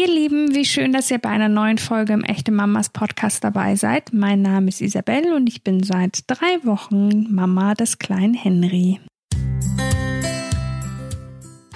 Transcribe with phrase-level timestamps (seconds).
[0.00, 3.76] Ihr Lieben, wie schön, dass ihr bei einer neuen Folge im Echte Mamas Podcast dabei
[3.76, 4.14] seid.
[4.14, 8.98] Mein Name ist Isabelle und ich bin seit drei Wochen Mama des kleinen Henry.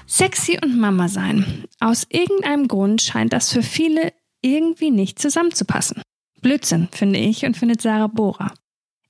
[0.06, 1.64] Sexy und Mama sein.
[1.80, 6.00] Aus irgendeinem Grund scheint das für viele irgendwie nicht zusammenzupassen.
[6.40, 8.54] Blödsinn, finde ich und findet Sarah Bohrer.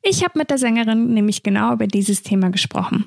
[0.02, 3.04] Ich habe mit der Sängerin nämlich genau über dieses Thema gesprochen.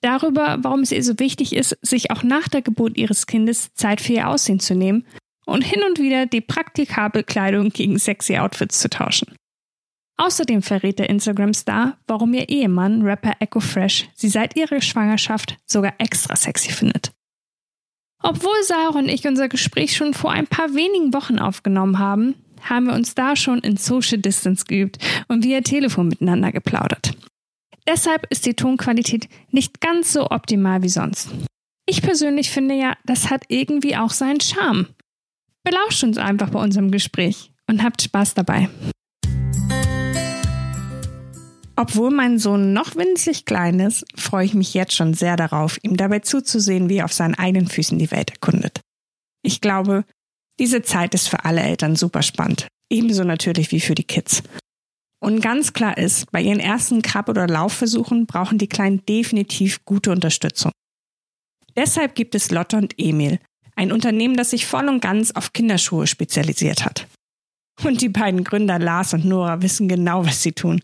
[0.00, 4.00] Darüber, warum es ihr so wichtig ist, sich auch nach der Geburt ihres Kindes Zeit
[4.00, 5.04] für ihr Aussehen zu nehmen
[5.44, 9.34] und hin und wieder die praktikable Kleidung gegen sexy Outfits zu tauschen.
[10.16, 15.94] Außerdem verrät der Instagram-Star, warum ihr Ehemann, Rapper Echo Fresh, sie seit ihrer Schwangerschaft sogar
[15.98, 17.12] extra sexy findet.
[18.22, 22.86] Obwohl Sarah und ich unser Gespräch schon vor ein paar wenigen Wochen aufgenommen haben, haben
[22.86, 24.98] wir uns da schon in Social Distance geübt
[25.28, 27.12] und via Telefon miteinander geplaudert.
[27.86, 31.28] Deshalb ist die Tonqualität nicht ganz so optimal wie sonst.
[31.86, 34.86] Ich persönlich finde ja, das hat irgendwie auch seinen Charme.
[35.64, 38.68] Belauscht uns einfach bei unserem Gespräch und habt Spaß dabei.
[41.76, 45.96] Obwohl mein Sohn noch winzig klein ist, freue ich mich jetzt schon sehr darauf, ihm
[45.96, 48.80] dabei zuzusehen, wie er auf seinen eigenen Füßen die Welt erkundet.
[49.42, 50.04] Ich glaube,
[50.60, 52.68] diese Zeit ist für alle Eltern super spannend.
[52.90, 54.42] Ebenso natürlich wie für die Kids.
[55.18, 60.12] Und ganz klar ist, bei ihren ersten Krabb- oder Laufversuchen brauchen die Kleinen definitiv gute
[60.12, 60.70] Unterstützung.
[61.76, 63.40] Deshalb gibt es Lotte und Emil,
[63.76, 67.06] ein Unternehmen, das sich voll und ganz auf Kinderschuhe spezialisiert hat.
[67.82, 70.80] Und die beiden Gründer Lars und Nora wissen genau, was sie tun.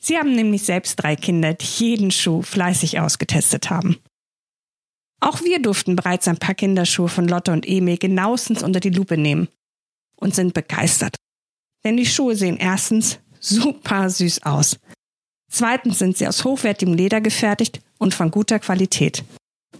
[0.00, 3.98] Sie haben nämlich selbst drei Kinder, die jeden Schuh fleißig ausgetestet haben.
[5.20, 9.16] Auch wir durften bereits ein paar Kinderschuhe von Lotte und Emil genauestens unter die Lupe
[9.16, 9.48] nehmen
[10.16, 11.16] und sind begeistert.
[11.84, 14.78] Denn die Schuhe sehen erstens super süß aus.
[15.50, 19.24] Zweitens sind sie aus hochwertigem Leder gefertigt und von guter Qualität.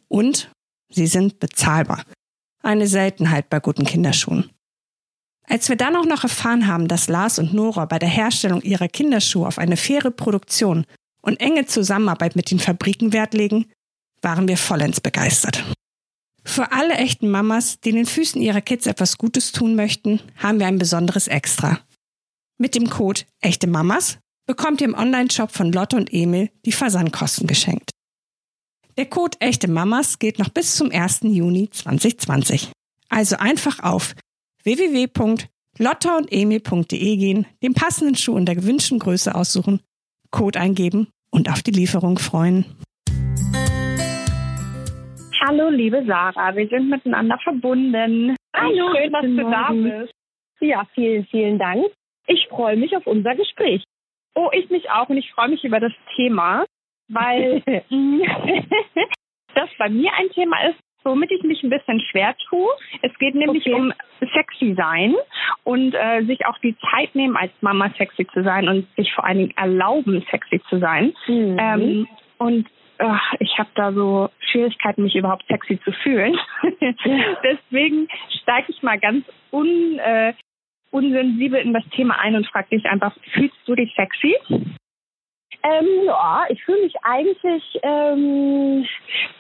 [0.09, 0.51] Und
[0.91, 2.05] sie sind bezahlbar.
[2.63, 4.51] Eine Seltenheit bei guten Kinderschuhen.
[5.45, 8.89] Als wir dann auch noch erfahren haben, dass Lars und Nora bei der Herstellung ihrer
[8.89, 10.85] Kinderschuhe auf eine faire Produktion
[11.23, 13.67] und enge Zusammenarbeit mit den Fabriken Wert legen,
[14.21, 15.65] waren wir vollends begeistert.
[16.45, 20.67] Für alle echten Mamas, die den Füßen ihrer Kids etwas Gutes tun möchten, haben wir
[20.67, 21.81] ein besonderes Extra.
[22.59, 27.47] Mit dem Code Echte Mamas bekommt ihr im Online-Shop von Lotte und Emil die Versandkosten
[27.47, 27.91] geschenkt.
[28.99, 31.21] Der Code Echte Mamas gilt noch bis zum 1.
[31.23, 32.73] Juni 2020.
[33.09, 34.17] Also einfach auf
[34.65, 39.83] www.lottaundemil.de gehen, den passenden Schuh in der gewünschten Größe aussuchen,
[40.33, 42.65] Code eingeben und auf die Lieferung freuen.
[45.47, 48.35] Hallo, liebe Sarah, wir sind miteinander verbunden.
[48.53, 50.13] Hallo, schön, dass du da bist.
[50.59, 51.87] Ja, vielen, vielen Dank.
[52.27, 53.85] Ich freue mich auf unser Gespräch.
[54.35, 56.65] Oh, ich mich auch und ich freue mich über das Thema,
[57.09, 57.63] weil
[59.55, 62.69] das bei mir ein Thema ist, womit ich mich ein bisschen schwer tue.
[63.03, 63.75] Es geht nämlich okay.
[63.75, 63.93] um
[64.33, 65.15] sexy sein
[65.65, 69.25] und äh, sich auch die Zeit nehmen, als Mama sexy zu sein und sich vor
[69.25, 71.15] allen Dingen erlauben, sexy zu sein.
[71.27, 71.57] Mhm.
[71.59, 72.09] Ähm,
[72.39, 76.37] und ach, ich habe da so Schwierigkeiten, mich überhaupt sexy zu fühlen.
[77.43, 78.09] Deswegen
[78.43, 80.35] steige ich mal ganz un, äh,
[80.91, 84.37] unsensibel in das Thema ein und frage dich einfach, fühlst du dich sexy?
[85.63, 88.87] Ähm, ja, ich fühle mich eigentlich ähm,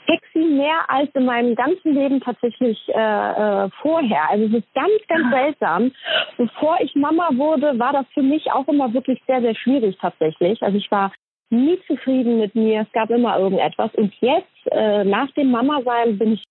[0.07, 4.31] sexy mehr als in meinem ganzen Leben tatsächlich äh, äh, vorher.
[4.31, 5.31] Also es ist ganz, ganz ah.
[5.31, 5.93] seltsam.
[6.37, 10.63] Bevor ich Mama wurde, war das für mich auch immer wirklich sehr, sehr schwierig tatsächlich.
[10.63, 11.13] Also ich war
[11.51, 12.83] nie zufrieden mit mir.
[12.83, 13.95] Es gab immer irgendetwas.
[13.95, 16.45] Und jetzt, äh, nach dem Mama-Sein, bin ich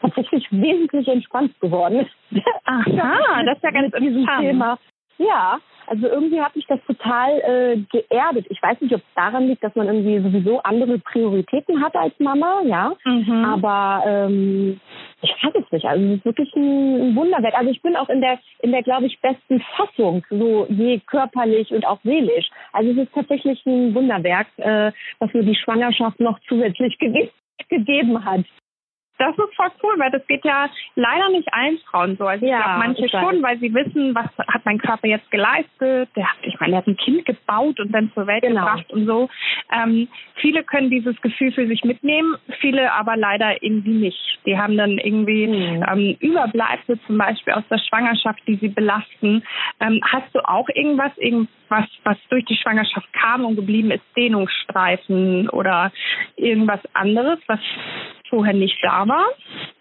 [0.00, 2.08] tatsächlich wesentlich entspannt geworden.
[2.64, 4.78] Aha, das ist ja ganz diesem Thema.
[5.18, 5.58] Ja,
[5.90, 8.46] also irgendwie hat mich das total äh, geerdet.
[8.48, 12.14] Ich weiß nicht, ob es daran liegt, dass man irgendwie sowieso andere Prioritäten hat als
[12.20, 12.92] Mama, ja.
[13.04, 13.44] Mhm.
[13.44, 14.80] Aber ähm,
[15.20, 15.84] ich weiß es nicht.
[15.86, 17.54] Also es ist wirklich ein, Wunderwerk.
[17.54, 21.72] Also ich bin auch in der, in der, glaube ich, besten Fassung, so je körperlich
[21.72, 22.48] und auch seelisch.
[22.72, 27.30] Also es ist tatsächlich ein Wunderwerk, äh, was mir die Schwangerschaft noch zusätzlich ge
[27.68, 28.44] gegeben hat
[29.20, 32.26] das ist voll cool, weil das geht ja leider nicht allen Frauen so.
[32.26, 36.08] Also ja, ich glaube, manche schon, weil sie wissen, was hat mein Körper jetzt geleistet.
[36.16, 38.60] Der hat, ich meine, der hat ein Kind gebaut und dann zur Welt genau.
[38.60, 39.28] gebracht und so.
[39.72, 44.38] Ähm, viele können dieses Gefühl für sich mitnehmen, viele aber leider irgendwie nicht.
[44.46, 45.84] Die haben dann irgendwie mhm.
[45.86, 49.42] ähm, Überbleibsel zum Beispiel aus der Schwangerschaft, die sie belasten.
[49.80, 55.48] Ähm, hast du auch irgendwas, irgendwas, was durch die Schwangerschaft kam und geblieben ist, Dehnungsstreifen
[55.50, 55.92] oder
[56.36, 57.60] irgendwas anderes, was
[58.28, 59.26] vorher nicht da war?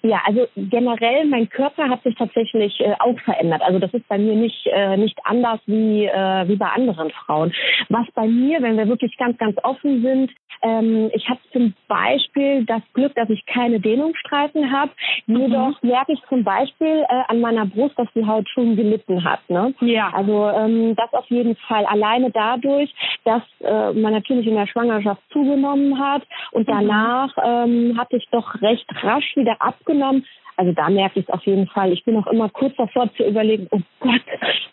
[0.02, 3.62] Ja, also generell mein Körper hat sich tatsächlich äh, auch verändert.
[3.62, 7.54] Also das ist bei mir nicht äh, nicht anders wie äh, wie bei anderen Frauen.
[7.90, 10.32] Was bei mir, wenn wir wirklich ganz ganz offen sind,
[10.62, 14.92] ähm, ich habe zum Beispiel das Glück, dass ich keine Dehnungsstreifen habe.
[15.28, 15.90] Jedoch mhm.
[15.90, 19.48] merke ich zum Beispiel äh, an meiner Brust, dass die Haut schon gelitten hat.
[19.50, 19.74] Ne?
[19.82, 20.12] Ja.
[20.14, 22.94] Also ähm, das auf jeden Fall alleine dadurch,
[23.26, 26.72] dass äh, man natürlich in der Schwangerschaft zugenommen hat und mhm.
[26.72, 30.26] danach ähm, hatte ich doch recht rasch wieder abgenommen.
[30.60, 31.94] Also da merke ich es auf jeden Fall.
[31.94, 34.22] Ich bin auch immer kurz davor zu überlegen, oh Gott,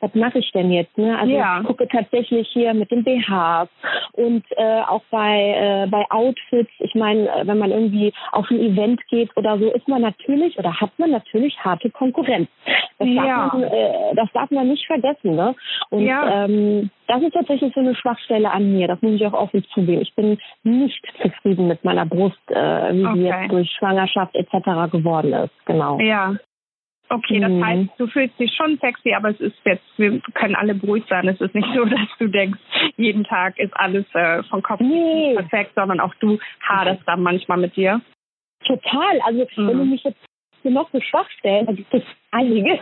[0.00, 0.99] was mache ich denn jetzt?
[0.99, 1.17] Ne?
[1.17, 1.61] Also ja.
[1.61, 3.69] ich gucke tatsächlich hier mit dem BHs
[4.14, 6.73] und äh, auch bei, äh, bei Outfits.
[6.81, 10.58] Ich meine, äh, wenn man irgendwie auf ein Event geht oder so, ist man natürlich
[10.58, 12.49] oder hat man natürlich harte Konkurrenz.
[12.99, 13.25] Das, ja.
[13.25, 15.37] darf, man, äh, das darf man nicht vergessen.
[15.37, 15.55] Ne?
[15.91, 16.47] Und ja.
[16.47, 18.88] ähm, das ist tatsächlich so eine Schwachstelle an mir.
[18.88, 20.03] Das muss ich auch offen zugeben.
[20.03, 23.14] Ich bin nicht zufrieden mit meiner Brust, äh, wie okay.
[23.14, 24.91] sie jetzt durch Schwangerschaft etc.
[24.91, 25.67] geworden ist.
[25.67, 25.99] Genau.
[26.00, 26.37] Ja.
[27.08, 27.64] Okay, das mhm.
[27.64, 31.29] heißt, du fühlst dich schon sexy, aber es ist jetzt, wir können alle beruhigt sein.
[31.29, 32.58] Es ist nicht so, dass du denkst,
[32.97, 35.35] jeden Tag ist alles äh, von Kopf nee.
[35.35, 38.00] perfekt, sondern auch du haderst dann manchmal mit dir.
[38.64, 39.20] Total.
[39.25, 39.69] Also, mhm.
[39.69, 40.19] wenn du mich jetzt
[40.64, 42.81] noch so schwach stellst, dann gibt es einige,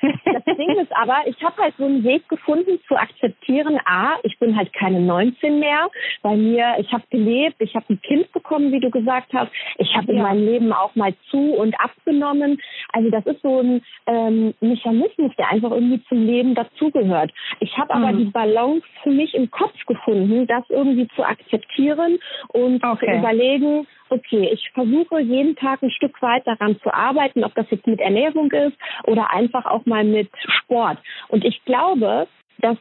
[0.00, 4.38] das Ding ist aber, ich habe halt so einen Weg gefunden zu akzeptieren, a, ich
[4.38, 5.88] bin halt keine 19 mehr,
[6.22, 9.94] bei mir, ich habe gelebt, ich habe ein Kind bekommen, wie du gesagt hast, ich
[9.96, 12.60] habe in meinem Leben auch mal zu und abgenommen.
[12.92, 17.32] Also das ist so ein ähm, Mechanismus, der einfach irgendwie zum Leben dazugehört.
[17.60, 18.18] Ich habe aber mhm.
[18.18, 22.18] die Balance für mich im Kopf gefunden, das irgendwie zu akzeptieren
[22.48, 23.06] und okay.
[23.06, 27.66] zu überlegen, okay, ich versuche jeden Tag ein Stück weit daran zu arbeiten, ob das
[27.70, 30.30] jetzt mit Ernährung ist oder einfach auch mal mit
[30.62, 30.98] Sport.
[31.28, 32.28] Und ich glaube,
[32.58, 32.76] dass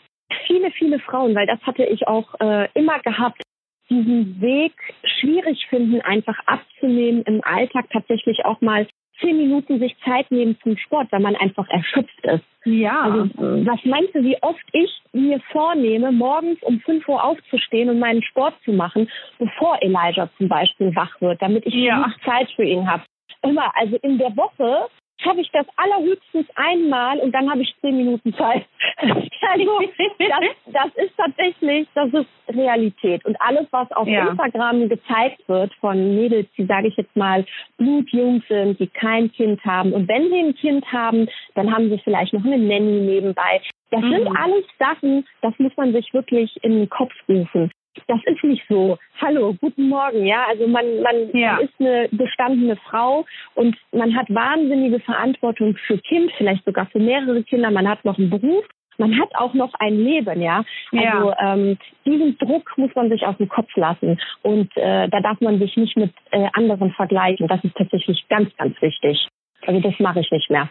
[0.45, 3.41] viele, viele Frauen, weil das hatte ich auch äh, immer gehabt,
[3.89, 4.73] diesen Weg
[5.19, 8.87] schwierig finden, einfach abzunehmen im Alltag tatsächlich auch mal
[9.19, 12.43] zehn Minuten sich Zeit nehmen zum Sport, weil man einfach erschöpft ist.
[12.65, 13.01] Ja.
[13.01, 13.29] Also,
[13.65, 18.21] was meinst du, wie oft ich mir vornehme, morgens um 5 Uhr aufzustehen und meinen
[18.21, 19.09] Sport zu machen,
[19.39, 22.13] bevor Elijah zum Beispiel wach wird, damit ich ja.
[22.25, 23.03] Zeit für ihn habe?
[23.41, 27.97] Immer, also in der Woche schaffe ich das allerhöchstens einmal und dann habe ich zehn
[27.97, 28.65] Minuten Zeit.
[28.97, 29.23] also,
[30.19, 33.25] das, das ist tatsächlich, das ist Realität.
[33.25, 34.29] Und alles, was auf ja.
[34.29, 37.45] Instagram gezeigt wird von Mädels, die, sage ich jetzt mal,
[37.77, 39.93] blutjung sind, die kein Kind haben.
[39.93, 43.61] Und wenn sie ein Kind haben, dann haben sie vielleicht noch eine Nanny nebenbei.
[43.89, 44.11] Das mhm.
[44.11, 47.71] sind alles Sachen, das muss man sich wirklich in den Kopf rufen
[48.07, 48.97] das ist nicht so.
[49.21, 50.45] Hallo, guten Morgen, ja.
[50.47, 51.57] Also man, man ja.
[51.57, 57.43] ist eine bestandene Frau und man hat wahnsinnige Verantwortung für Kind, vielleicht sogar für mehrere
[57.43, 57.71] Kinder.
[57.71, 58.65] Man hat noch einen Beruf.
[58.99, 60.63] Man hat auch noch ein Leben, ja.
[60.91, 61.53] Also ja.
[61.53, 65.59] Ähm, diesen Druck muss man sich aus dem Kopf lassen und äh, da darf man
[65.59, 67.47] sich nicht mit äh, anderen vergleichen.
[67.47, 69.27] Das ist tatsächlich ganz, ganz wichtig.
[69.67, 70.67] Also das mache ich nicht mehr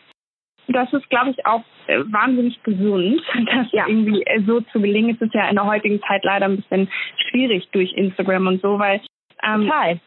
[0.69, 3.87] das ist, glaube ich, auch äh, wahnsinnig gesund, das ja.
[3.87, 5.15] irgendwie äh, so zu gelingen.
[5.15, 6.89] Es ist ja in der heutigen Zeit leider ein bisschen
[7.31, 9.01] schwierig durch Instagram und so, weil
[9.43, 10.01] ähm, Total.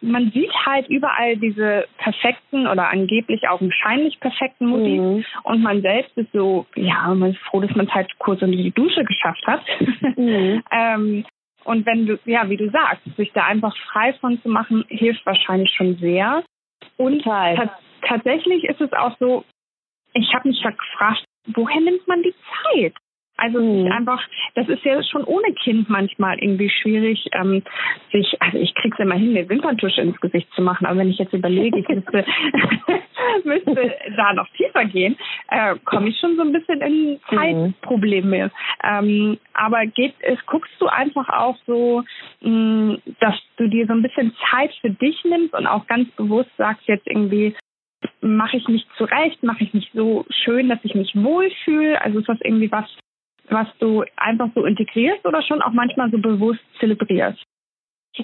[0.00, 5.24] man sieht halt überall diese perfekten oder angeblich auch wahrscheinlich perfekten Mutis mhm.
[5.44, 8.56] und man selbst ist so, ja, man ist froh, dass man es halt kurz unter
[8.56, 9.62] die Dusche geschafft hat.
[10.16, 10.62] Mhm.
[10.72, 11.24] ähm,
[11.64, 15.24] und wenn du, ja, wie du sagst, sich da einfach frei von zu machen, hilft
[15.26, 16.42] wahrscheinlich schon sehr.
[16.96, 17.22] Und
[18.02, 19.44] tatsächlich ist es auch so,
[20.14, 22.94] ich habe mich gefragt, woher nimmt man die Zeit?
[23.38, 23.90] Also mhm.
[23.92, 24.20] einfach,
[24.56, 27.62] das ist ja schon ohne Kind manchmal irgendwie schwierig, ähm,
[28.10, 31.18] sich, also ich krieg's immer hin, mir Wimperntusche ins Gesicht zu machen, aber wenn ich
[31.18, 32.24] jetzt überlege, ich müsste,
[33.44, 35.16] müsste da noch tiefer gehen,
[35.50, 37.18] äh, komme ich schon so ein bisschen in mhm.
[37.30, 38.50] Zeitprobleme.
[38.82, 42.02] Ähm, aber geht es, guckst du einfach auch so,
[42.40, 46.10] mh, mm, dass du dir so ein bisschen Zeit für dich nimmst und auch ganz
[46.16, 47.54] bewusst sagst jetzt irgendwie,
[48.20, 52.00] mache ich mich zurecht, mache ich mich so schön, dass ich mich wohlfühle?
[52.00, 52.86] Also ist das irgendwie was,
[53.48, 57.42] was du einfach so integrierst oder schon auch manchmal so bewusst zelebrierst?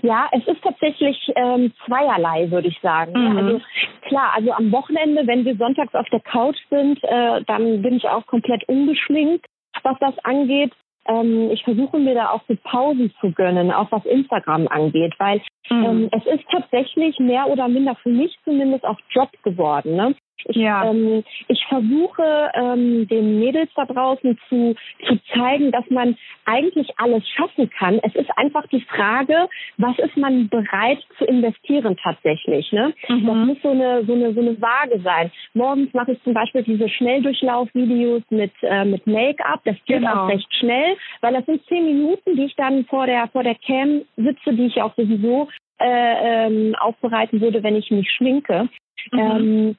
[0.02, 3.12] Ja, es ist tatsächlich ähm, zweierlei, würde ich sagen.
[3.12, 3.36] Mhm.
[3.36, 3.60] Also
[4.02, 8.08] klar, also am Wochenende, wenn wir sonntags auf der Couch sind, äh, dann bin ich
[8.08, 9.46] auch komplett ungeschminkt,
[9.82, 10.72] was das angeht.
[11.06, 15.42] Ähm, ich versuche mir da auch so Pausen zu gönnen, auch was Instagram angeht, weil
[15.70, 15.84] mhm.
[15.84, 19.96] ähm, es ist tatsächlich mehr oder minder für mich zumindest auch Job geworden.
[19.96, 20.14] Ne?
[20.46, 20.90] Ich, ja.
[20.90, 24.74] ähm, ich versuche ähm, den Mädels da draußen zu,
[25.06, 27.98] zu zeigen, dass man eigentlich alles schaffen kann.
[28.02, 29.48] Es ist einfach die Frage,
[29.78, 32.70] was ist man bereit zu investieren tatsächlich.
[32.72, 32.92] Ne?
[33.08, 33.26] Mhm.
[33.26, 35.30] Das muss so eine, so, eine, so eine Waage sein.
[35.54, 39.60] Morgens mache ich zum Beispiel diese Schnelldurchlauf-Videos mit, äh, mit Make-up.
[39.64, 40.24] Das geht genau.
[40.24, 43.54] auch recht schnell, weil das sind zehn Minuten, die ich dann vor der, vor der
[43.54, 45.48] Cam sitze, die ich auch sowieso
[45.78, 48.68] äh, ähm, aufbereiten würde, wenn ich mich schminke.
[49.12, 49.18] Mhm.
[49.18, 49.76] Ähm,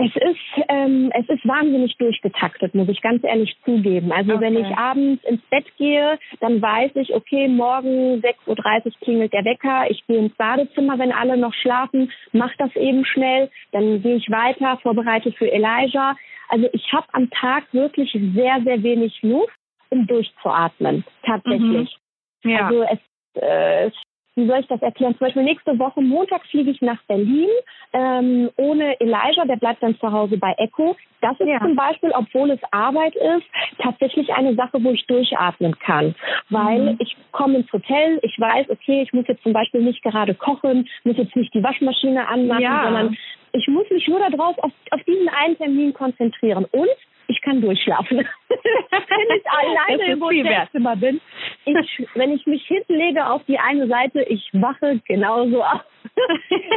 [0.00, 4.12] Es ist, ähm, es ist wahnsinnig durchgetaktet, muss ich ganz ehrlich zugeben.
[4.12, 4.44] Also okay.
[4.44, 9.44] wenn ich abends ins Bett gehe, dann weiß ich, okay, morgen 6.30 Uhr klingelt der
[9.44, 14.14] Wecker, ich gehe ins Badezimmer, wenn alle noch schlafen, mach das eben schnell, dann gehe
[14.14, 16.14] ich weiter, vorbereite für Elijah.
[16.48, 19.58] Also ich habe am Tag wirklich sehr, sehr wenig Luft,
[19.90, 21.98] um durchzuatmen, tatsächlich.
[22.44, 22.50] Mhm.
[22.50, 22.66] Ja.
[22.66, 23.90] Also es, äh,
[24.38, 25.16] wie soll ich das erklären?
[25.16, 27.48] Zum Beispiel nächste Woche Montag fliege ich nach Berlin
[27.92, 30.96] ähm, ohne Elijah, der bleibt dann zu Hause bei Echo.
[31.20, 31.58] Das ist ja.
[31.60, 33.46] zum Beispiel, obwohl es Arbeit ist,
[33.82, 36.14] tatsächlich eine Sache, wo ich durchatmen kann.
[36.50, 36.96] Weil mhm.
[37.00, 40.88] ich komme ins Hotel, ich weiß, okay, ich muss jetzt zum Beispiel nicht gerade kochen,
[41.04, 42.84] muss jetzt nicht die Waschmaschine anmachen, ja.
[42.84, 43.16] sondern
[43.52, 46.66] ich muss mich nur darauf auf, auf diesen einen Termin konzentrieren.
[46.70, 46.88] Und
[47.28, 48.18] ich kann durchschlafen.
[48.18, 51.20] wenn ich alleine im Hotelzimmer bin.
[51.64, 55.84] Ich, wenn ich mich hinlege auf die eine Seite, ich wache genauso auf.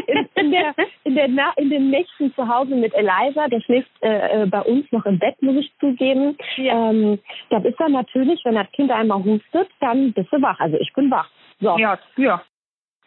[0.07, 4.43] in, in, der, in, der, in den Nächten zu Hause mit Eliza, der schläft äh,
[4.43, 6.37] äh, bei uns noch im Bett, muss ich zugeben.
[6.57, 6.89] Ja.
[6.89, 10.59] Ähm, da ist er natürlich, wenn das Kind einmal hustet, dann bist du wach.
[10.59, 11.29] Also ich bin wach.
[11.59, 11.77] So.
[11.77, 12.43] Ja, ja.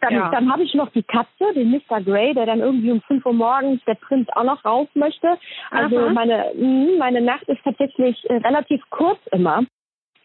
[0.01, 0.29] Dann, ja.
[0.29, 2.01] dann habe ich noch die Katze, den Mr.
[2.01, 5.37] Grey, der dann irgendwie um 5 Uhr morgens der Prinz auch noch raus möchte.
[5.71, 9.63] Also meine, hm, meine Nacht ist tatsächlich äh, relativ kurz immer.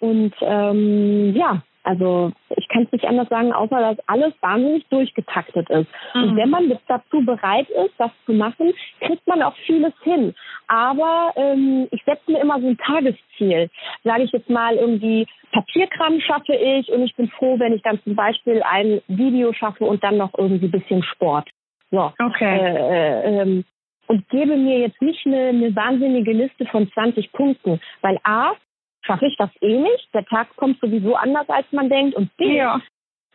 [0.01, 5.69] Und ähm, ja, also ich kann es nicht anders sagen, außer dass alles wahnsinnig durchgetaktet
[5.71, 5.89] ist.
[6.15, 6.23] Mhm.
[6.23, 10.35] Und wenn man dazu bereit ist, das zu machen, kriegt man auch vieles hin.
[10.69, 13.71] Aber ähm, ich setze mir immer so ein Tagesziel.
[14.05, 18.01] Sage ich jetzt mal irgendwie, Papierkram schaffe ich und ich bin froh, wenn ich dann
[18.03, 21.49] zum Beispiel ein Video schaffe und dann noch irgendwie ein bisschen Sport.
[21.91, 22.13] So.
[22.19, 22.59] Okay.
[22.59, 23.65] Äh, äh, ähm,
[24.07, 28.55] und gebe mir jetzt nicht eine, eine wahnsinnige Liste von 20 Punkten, weil A,
[29.03, 30.09] schaffe ich das eh nicht.
[30.15, 32.15] Der Tag kommt sowieso anders, als man denkt.
[32.15, 32.81] Und B, ja.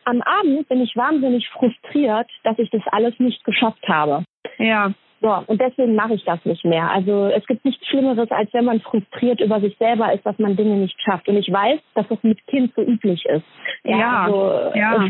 [0.04, 4.24] am Abend bin ich wahnsinnig frustriert, dass ich das alles nicht geschafft habe.
[4.58, 4.92] Ja.
[5.22, 6.90] So, und deswegen mache ich das nicht mehr.
[6.90, 10.56] Also es gibt nichts Schlimmeres, als wenn man frustriert über sich selber ist, dass man
[10.56, 11.26] Dinge nicht schafft.
[11.28, 13.44] Und ich weiß, dass das mit Kind so üblich ist.
[13.84, 14.24] Ja, ja.
[14.24, 15.08] Also, ja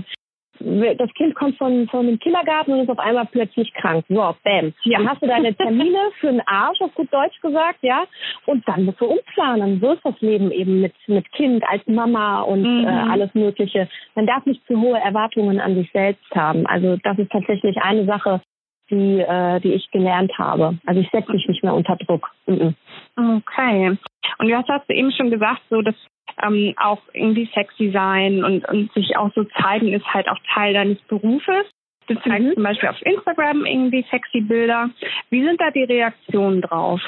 [0.61, 4.05] das Kind kommt von, von dem Kindergarten und ist auf einmal plötzlich krank.
[4.09, 4.73] So, bam.
[4.85, 4.99] Ja.
[4.99, 8.05] Dann hast du deine Termine für den Arsch, auf gut Deutsch gesagt, ja.
[8.47, 9.81] Und dann musst du umplanen.
[9.81, 12.87] So ist das Leben eben mit, mit Kind als Mama und mhm.
[12.87, 13.89] äh, alles Mögliche.
[14.15, 16.67] Man darf nicht zu hohe Erwartungen an sich selbst haben.
[16.67, 18.41] Also das ist tatsächlich eine Sache,
[18.91, 20.79] die, äh, die ich gelernt habe.
[20.87, 22.31] Also ich setze mich nicht mehr unter Druck.
[22.47, 22.75] Mhm.
[23.17, 23.97] Okay.
[24.39, 25.95] Und du hast, hast du eben schon gesagt, so dass
[26.43, 30.75] ähm, auch irgendwie sexy sein und, und sich auch so zeigen ist halt auch Teil
[30.75, 31.67] deines Berufes.
[32.09, 32.55] Du zeigst mhm.
[32.55, 34.91] zum Beispiel auf Instagram irgendwie sexy Bilder.
[35.31, 37.01] Wie sind da die Reaktionen drauf?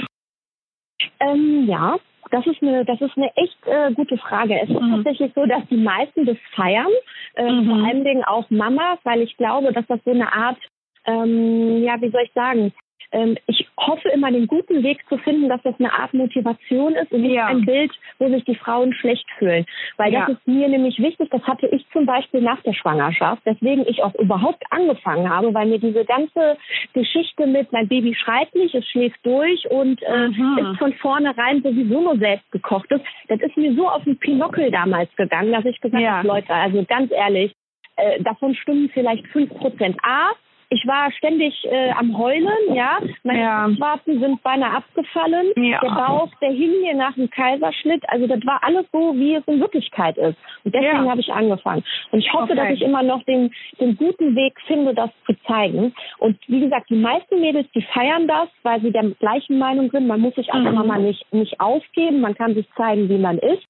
[1.21, 1.99] Ähm, ja,
[2.31, 4.61] das ist eine, das ist eine echt äh, gute Frage.
[4.61, 4.97] Es ist mhm.
[4.97, 6.91] tatsächlich so, dass die meisten das feiern,
[7.35, 7.67] äh, mhm.
[7.67, 10.59] vor allen Dingen auch Mamas, weil ich glaube, dass das so eine Art,
[11.09, 12.73] ähm, ja, wie soll ich sagen,
[13.13, 17.11] ähm, ich hoffe immer den guten Weg zu finden, dass das eine Art Motivation ist
[17.11, 17.47] und nicht ja.
[17.47, 19.65] ein Bild, wo sich die Frauen schlecht fühlen.
[19.97, 20.27] Weil ja.
[20.27, 24.03] das ist mir nämlich wichtig, das hatte ich zum Beispiel nach der Schwangerschaft, weswegen ich
[24.03, 26.59] auch überhaupt angefangen habe, weil mir diese ganze
[26.93, 32.03] Geschichte mit mein Baby schreit nicht, es schläft durch und äh, ist von vornherein sowieso
[32.03, 35.81] nur selbst gekocht ist, das ist mir so auf den Pinockel damals gegangen, dass ich
[35.81, 36.19] gesagt ja.
[36.19, 37.55] habe, Leute, also ganz ehrlich,
[37.97, 40.33] äh, davon stimmen vielleicht fünf Prozent A,
[40.71, 42.99] ich war ständig äh, am Heulen, ja.
[43.23, 43.71] Meine ja.
[43.75, 45.53] Schwarzen sind beinahe abgefallen.
[45.57, 45.81] Ja.
[45.81, 48.05] Der Bauch, der hing mir nach dem Kaiserschnitt.
[48.09, 50.37] Also das war alles so, wie es in Wirklichkeit ist.
[50.65, 51.11] Und deswegen ja.
[51.11, 51.85] habe ich angefangen.
[52.11, 52.57] Und ich hoffe, okay.
[52.57, 55.95] dass ich immer noch den, den guten Weg finde, das zu zeigen.
[56.19, 60.07] Und wie gesagt, die meisten Mädels, die feiern das, weil sie der gleichen Meinung sind.
[60.07, 60.87] Man muss sich einfach mhm.
[60.87, 62.21] mal nicht, nicht aufgeben.
[62.21, 63.65] Man kann sich zeigen, wie man ist.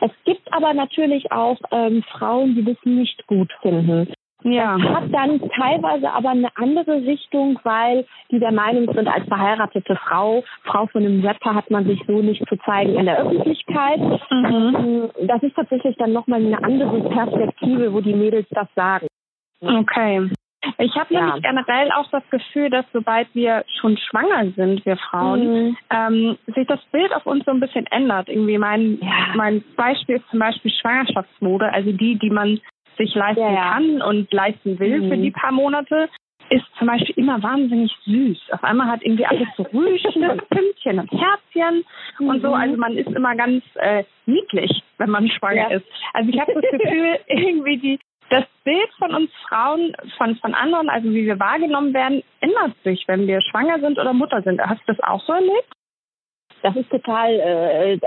[0.00, 4.14] Es gibt aber natürlich auch ähm, Frauen, die das nicht gut finden.
[4.44, 4.78] Ja.
[4.78, 10.44] Hat dann teilweise aber eine andere Richtung, weil die der Meinung sind, als verheiratete Frau,
[10.64, 14.00] Frau von einem Rapper hat man sich so nicht zu zeigen in der Öffentlichkeit.
[14.30, 15.10] Mhm.
[15.26, 19.06] Das ist tatsächlich dann nochmal eine andere Perspektive, wo die Mädels das sagen.
[19.60, 20.30] Okay.
[20.78, 21.20] Ich habe ja.
[21.20, 25.76] nämlich generell auch das Gefühl, dass sobald wir schon schwanger sind, wir Frauen, mhm.
[25.90, 28.28] ähm, sich das Bild auf uns so ein bisschen ändert.
[28.28, 29.34] Irgendwie mein, ja.
[29.34, 32.60] mein Beispiel ist zum Beispiel Schwangerschaftsmode, also die, die man
[32.96, 33.72] sich leisten ja, ja.
[33.72, 35.08] kann und leisten will mhm.
[35.10, 36.08] für die paar Monate,
[36.50, 38.52] ist zum Beispiel immer wahnsinnig süß.
[38.52, 41.84] Auf einmal hat irgendwie alles so Rüschen und Pünktchen und Herzchen
[42.18, 42.28] mhm.
[42.28, 42.48] und so.
[42.48, 42.54] Mhm.
[42.54, 45.76] Also man ist immer ganz äh, niedlich, wenn man schwanger ja.
[45.76, 45.86] ist.
[46.12, 47.98] Also ich habe das Gefühl, irgendwie die
[48.30, 53.04] das Bild von uns Frauen, von, von anderen, also wie wir wahrgenommen werden, ändert sich,
[53.06, 54.60] wenn wir schwanger sind oder Mutter sind.
[54.62, 55.68] Hast du das auch so erlebt?
[56.62, 57.98] Das ist total, äh,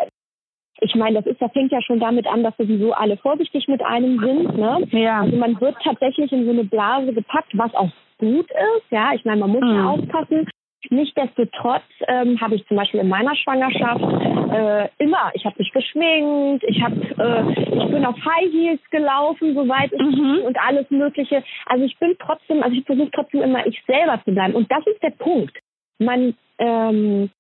[0.82, 3.84] ich meine, das ist, das fängt ja schon damit an, dass sowieso alle vorsichtig mit
[3.84, 4.58] einem sind.
[4.58, 4.88] Ne?
[4.92, 5.22] Ja.
[5.22, 8.92] Also man wird tatsächlich in so eine Blase gepackt, was auch gut ist.
[8.92, 9.76] Ja, ich meine, man muss mhm.
[9.76, 10.48] ja aufpassen.
[10.90, 16.64] Nichtsdestotrotz ähm, habe ich zum Beispiel in meiner Schwangerschaft äh, immer, ich habe mich geschminkt,
[16.66, 20.44] ich habe, äh, ich bin auf High Heels gelaufen, soweit es mhm.
[20.46, 21.44] und alles Mögliche.
[21.66, 24.54] Also ich bin trotzdem, also ich versuche trotzdem immer ich selber zu bleiben.
[24.54, 25.58] Und das ist der Punkt.
[26.00, 27.32] Man ähm,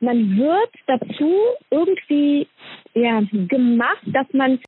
[0.00, 1.32] man wird dazu
[1.70, 2.46] irgendwie
[2.94, 4.60] ja, gemacht, dass man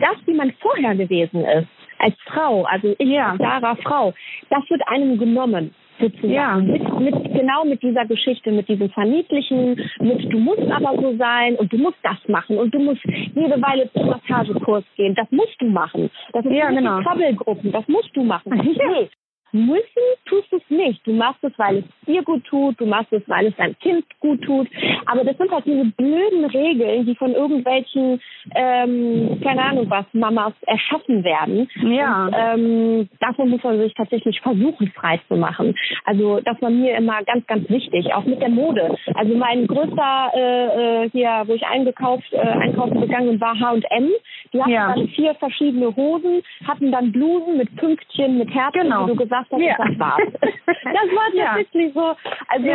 [0.00, 3.34] das, wie man vorher gewesen ist, als Frau, also ich ja.
[3.38, 4.12] Sarah Frau,
[4.50, 6.30] das wird einem genommen sozusagen.
[6.30, 6.56] Ja.
[6.56, 11.56] Mit, mit, genau mit dieser Geschichte, mit diesem Verniedlichen, mit du musst aber so sein
[11.56, 15.14] und du musst das machen und du musst jede Weile zum Massagekurs gehen.
[15.14, 16.10] Das musst du machen.
[16.32, 17.00] Das ist ja, genau.
[17.00, 18.52] Krabbelgruppen, das musst du machen.
[18.86, 19.08] Nee,
[19.52, 21.06] Müssen tust du es nicht.
[21.06, 24.04] Du machst es, weil es dir gut tut, du machst es, weil es deinem Kind
[24.20, 24.68] gut tut.
[25.06, 28.20] Aber das sind halt diese blöden Regeln, die von irgendwelchen,
[28.54, 31.68] ähm, keine Ahnung was, Mamas erschaffen werden.
[31.82, 32.26] Ja.
[32.26, 35.74] Und, ähm, davon muss man sich tatsächlich versuchen, frei zu machen.
[36.04, 38.96] Also das war mir immer ganz, ganz wichtig, auch mit der Mode.
[39.14, 44.10] Also mein größter äh, äh hier, wo ich eingekauft, äh, einkaufen gegangen war H&M.
[44.52, 44.94] Die hatten ja.
[44.94, 49.06] dann vier verschiedene Hosen, hatten dann Blusen mit Pünktchen, mit Herzen, genau.
[49.06, 49.76] wie du gesagt hast, ja.
[49.78, 50.20] das war's.
[50.40, 52.00] das war tatsächlich ja.
[52.00, 52.16] so.
[52.48, 52.66] Also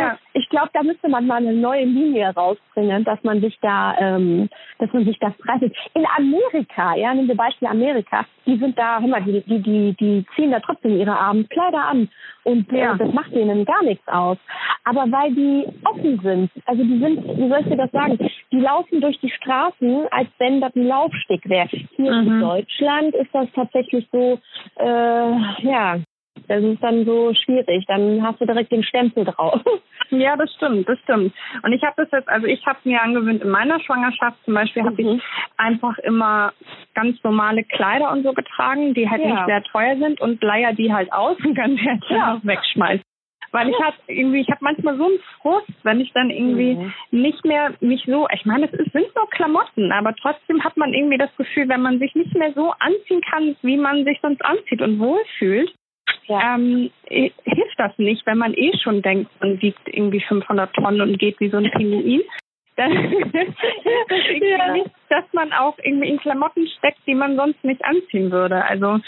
[0.52, 4.92] glaube, da müsste man mal eine neue Linie rausbringen, dass man sich da, ähm, dass
[4.92, 5.74] man sich das preisigt.
[5.94, 9.96] In Amerika, ja, nehmen wir Beispiel Amerika, die sind da, hör mal, die, die, die,
[9.98, 12.08] die ziehen da trotzdem ihre Abendkleider an
[12.44, 12.94] und äh, ja.
[12.94, 14.38] das macht denen gar nichts aus.
[14.84, 18.18] Aber weil die offen sind, also die sind, wie soll ich dir das sagen,
[18.52, 21.68] die laufen durch die Straßen, als wenn das ein Laufsteg wäre.
[21.96, 22.28] Hier mhm.
[22.28, 24.38] in Deutschland ist das tatsächlich so,
[24.76, 25.32] äh,
[25.62, 25.98] ja,
[26.48, 27.84] das ist dann so schwierig.
[27.86, 29.60] Dann hast du direkt den Stempel drauf.
[30.10, 31.32] Ja, das stimmt, das stimmt.
[31.62, 34.82] Und ich habe das jetzt, also ich habe mir angewöhnt, in meiner Schwangerschaft zum Beispiel
[34.82, 35.08] habe mhm.
[35.08, 35.22] ich
[35.56, 36.52] einfach immer
[36.94, 39.28] ganz normale Kleider und so getragen, die halt ja.
[39.28, 42.38] nicht sehr teuer sind und leier die halt aus und kann sie halt ja.
[42.42, 43.06] wegschmeißen.
[43.52, 46.92] Weil ich habe irgendwie, ich habe manchmal so einen Frust, wenn ich dann irgendwie mhm.
[47.10, 51.18] nicht mehr mich so, ich meine, es sind nur Klamotten, aber trotzdem hat man irgendwie
[51.18, 54.82] das Gefühl, wenn man sich nicht mehr so anziehen kann, wie man sich sonst anzieht
[54.82, 55.72] und wohlfühlt,
[56.26, 56.54] ja.
[56.54, 61.18] ähm, hilft das nicht, wenn man eh schon denkt, man wiegt irgendwie 500 Tonnen und
[61.18, 62.22] geht wie so ein Pinguin.
[62.76, 63.28] Dann hilft
[64.08, 64.72] das irgendwie ja.
[64.72, 68.64] nicht, dass man auch irgendwie in Klamotten steckt, die man sonst nicht anziehen würde.
[68.64, 68.98] Also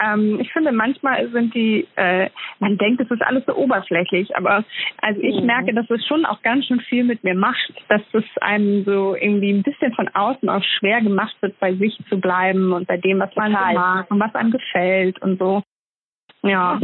[0.00, 4.64] ähm, ich finde, manchmal sind die, äh, man denkt, es ist alles so oberflächlich, aber
[5.02, 5.46] also ich mhm.
[5.46, 9.14] merke, dass es schon auch ganz schön viel mit mir macht, dass es einem so
[9.14, 12.96] irgendwie ein bisschen von außen auch schwer gemacht wird, bei sich zu bleiben und bei
[12.96, 15.62] dem, was man mag und was einem gefällt und so.
[16.42, 16.80] Ja.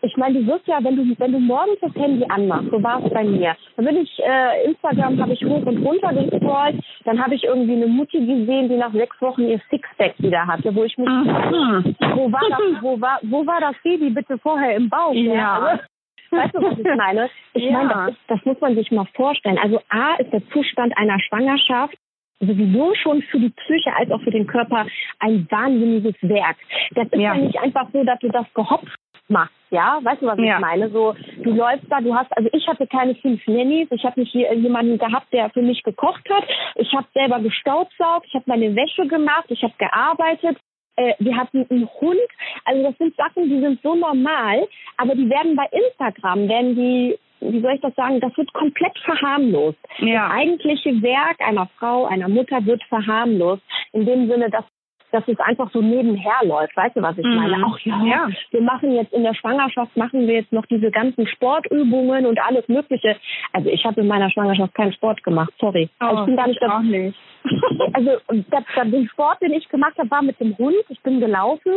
[0.00, 3.04] Ich meine, du wirst ja, wenn du, wenn du morgens das Handy anmachst, so war
[3.04, 3.56] es bei mir.
[3.76, 7.74] Dann bin ich, äh, Instagram habe ich hoch und runter gescrollt, dann habe ich irgendwie
[7.74, 11.96] eine Mutti gesehen, die nach sechs Wochen ihr Sixpack wieder hatte, wo ich mich, mhm.
[12.14, 15.14] wo war das, wo war, wo war das Baby bitte vorher im Bauch?
[15.14, 15.34] Ja.
[15.34, 15.58] ja.
[15.60, 15.82] Also,
[16.30, 17.30] weißt du, was ich meine?
[17.54, 17.72] Ich ja.
[17.72, 19.58] meine, das, ist, das muss man sich mal vorstellen.
[19.58, 21.96] Also A ist der Zustand einer Schwangerschaft
[22.40, 24.86] sowieso schon für die Psyche als auch für den Körper
[25.18, 26.56] ein wahnsinniges Werk.
[26.94, 28.98] Das ist ja, ja nicht einfach so, dass du das gehopft
[29.28, 29.98] machst, ja?
[30.02, 30.54] Weißt du, was ja.
[30.54, 30.90] ich meine?
[30.90, 34.32] So, du läufst da, du hast, also ich hatte keine fünf Nannies, ich habe nicht
[34.32, 36.44] hier jemanden gehabt, der für mich gekocht hat.
[36.76, 40.58] Ich habe selber gestaubsaugt, ich habe meine Wäsche gemacht, ich habe gearbeitet.
[40.96, 42.18] Äh, wir hatten einen Hund.
[42.64, 47.18] Also das sind Sachen, die sind so normal, aber die werden bei Instagram, werden die
[47.40, 49.78] wie soll ich das sagen, das wird komplett verharmlost.
[49.98, 50.28] Ja.
[50.28, 53.62] Das eigentliche Werk einer Frau, einer Mutter wird verharmlost.
[53.92, 54.64] In dem Sinne, dass
[55.10, 56.76] dass es einfach so nebenher läuft.
[56.76, 57.58] Weißt du, was ich meine?
[57.58, 57.64] Mhm.
[57.64, 61.26] Ach ja, ja, wir machen jetzt in der Schwangerschaft, machen wir jetzt noch diese ganzen
[61.26, 63.16] Sportübungen und alles Mögliche.
[63.52, 65.88] Also ich habe in meiner Schwangerschaft keinen Sport gemacht, sorry.
[66.00, 67.18] Oh, also ich bin gar nicht, auch nicht.
[67.94, 68.10] also
[68.50, 70.76] das, das, den Sport, den ich gemacht habe, war mit dem Hund.
[70.88, 71.72] Ich bin gelaufen,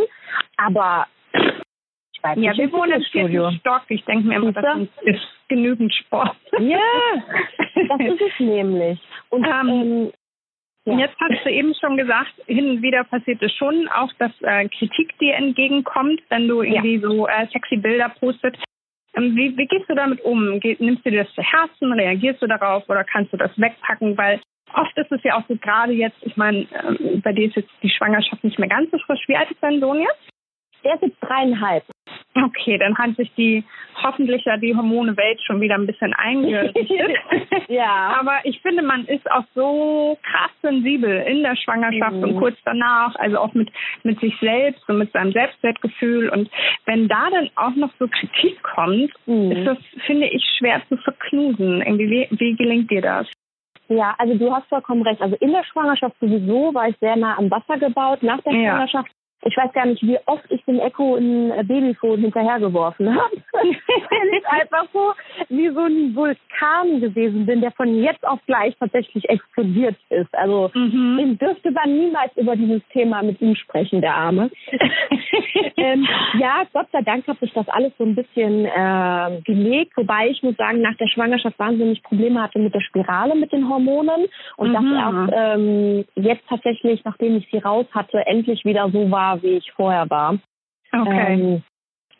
[0.57, 1.07] aber
[2.35, 3.83] ja, wir wohnen im vierten Stock.
[3.89, 6.35] Ich denke mir immer, das ist genügend Sport.
[6.59, 6.79] Ja,
[7.87, 8.99] das ist es nämlich.
[9.29, 10.11] Und ähm, ähm,
[10.85, 10.97] ja.
[10.97, 14.67] Jetzt hast du eben schon gesagt, hin und wieder passiert es schon auch, dass äh,
[14.67, 17.01] Kritik dir entgegenkommt, wenn du irgendwie ja.
[17.01, 18.57] so äh, sexy Bilder postet.
[19.15, 20.59] Ähm, wie, wie, gehst du damit um?
[20.59, 24.17] Ge nimmst du dir das zu Herzen, reagierst du darauf oder kannst du das wegpacken?
[24.17, 24.41] Weil
[24.73, 27.71] oft ist es ja auch so gerade jetzt, ich meine, ähm, bei dir ist jetzt
[27.83, 29.23] die Schwangerschaft nicht mehr ganz so frisch.
[29.27, 30.29] Wie alt ist dein Sohn jetzt?
[30.83, 31.83] Der ist jetzt dreieinhalb.
[32.33, 33.63] Okay, dann hat sich die
[34.01, 37.17] hoffentlich ja die Hormone-Welt schon wieder ein bisschen eingerichtet.
[37.67, 38.15] ja.
[38.19, 42.23] Aber ich finde, man ist auch so krass sensibel in der Schwangerschaft mhm.
[42.23, 43.69] und kurz danach, also auch mit,
[44.03, 46.29] mit sich selbst und mit seinem Selbstwertgefühl.
[46.29, 46.49] Und
[46.85, 49.51] wenn da dann auch noch so Kritik kommt, mhm.
[49.51, 51.81] ist das, finde ich, schwer zu verknusen.
[51.81, 53.27] Irgendwie, wie, wie gelingt dir das?
[53.89, 55.21] Ja, also du hast vollkommen recht.
[55.21, 58.23] Also in der Schwangerschaft sowieso war ich sehr nah am Wasser gebaut.
[58.23, 58.71] Nach der ja.
[58.71, 59.11] Schwangerschaft
[59.43, 63.37] ich weiß gar nicht, wie oft ich dem Echo ein Babyfon hinterhergeworfen habe.
[63.53, 65.13] weil ich einfach so
[65.49, 70.33] wie so ein Vulkan gewesen bin, der von jetzt auf gleich tatsächlich explodiert ist.
[70.33, 71.19] Also mhm.
[71.19, 74.51] ich dürfte dann niemals über dieses Thema mit ihm sprechen, der Arme.
[75.77, 76.07] ähm,
[76.39, 80.43] ja, Gott sei Dank hat sich das alles so ein bisschen äh, gelegt, wobei ich
[80.43, 84.27] muss sagen, nach der Schwangerschaft wahnsinnig Probleme hatte mit der Spirale, mit den Hormonen
[84.57, 84.73] und mhm.
[84.73, 89.57] das erst ähm, jetzt tatsächlich, nachdem ich sie raus hatte, endlich wieder so war, wie
[89.57, 90.37] ich vorher war.
[90.91, 91.33] Okay.
[91.33, 91.63] Ähm,